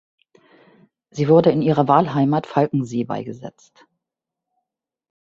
Sie 1.11 1.27
wurde 1.29 1.51
in 1.51 1.61
ihrer 1.61 1.87
Wahlheimat 1.87 2.47
Falkensee 2.47 3.03
beigesetzt. 3.03 3.85